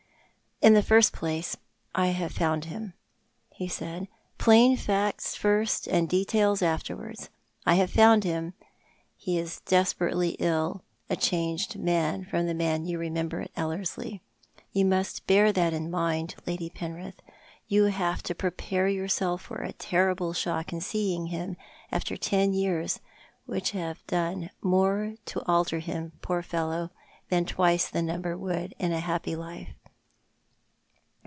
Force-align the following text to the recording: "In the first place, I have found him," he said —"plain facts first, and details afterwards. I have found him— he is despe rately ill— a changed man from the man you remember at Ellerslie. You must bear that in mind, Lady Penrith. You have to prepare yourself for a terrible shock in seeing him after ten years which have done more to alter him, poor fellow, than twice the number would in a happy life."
"In 0.71 0.75
the 0.75 0.83
first 0.83 1.11
place, 1.11 1.57
I 1.95 2.09
have 2.09 2.31
found 2.31 2.65
him," 2.65 2.93
he 3.49 3.67
said 3.67 4.07
—"plain 4.37 4.77
facts 4.77 5.33
first, 5.33 5.87
and 5.87 6.07
details 6.07 6.61
afterwards. 6.61 7.29
I 7.65 7.73
have 7.75 7.89
found 7.89 8.23
him— 8.25 8.53
he 9.17 9.39
is 9.39 9.59
despe 9.65 9.95
rately 9.99 10.35
ill— 10.37 10.83
a 11.09 11.15
changed 11.15 11.79
man 11.79 12.25
from 12.25 12.45
the 12.45 12.53
man 12.53 12.85
you 12.85 12.99
remember 12.99 13.41
at 13.41 13.49
Ellerslie. 13.55 14.21
You 14.71 14.85
must 14.85 15.25
bear 15.25 15.51
that 15.51 15.73
in 15.73 15.89
mind, 15.89 16.35
Lady 16.45 16.69
Penrith. 16.69 17.19
You 17.67 17.85
have 17.85 18.21
to 18.21 18.35
prepare 18.35 18.87
yourself 18.87 19.41
for 19.41 19.63
a 19.63 19.73
terrible 19.73 20.31
shock 20.31 20.71
in 20.71 20.79
seeing 20.79 21.25
him 21.25 21.57
after 21.91 22.15
ten 22.15 22.53
years 22.53 22.99
which 23.47 23.71
have 23.71 24.05
done 24.05 24.51
more 24.61 25.15
to 25.25 25.41
alter 25.47 25.79
him, 25.79 26.11
poor 26.21 26.43
fellow, 26.43 26.91
than 27.29 27.45
twice 27.47 27.89
the 27.89 28.03
number 28.03 28.37
would 28.37 28.75
in 28.77 28.91
a 28.91 28.99
happy 28.99 29.35
life." 29.35 29.69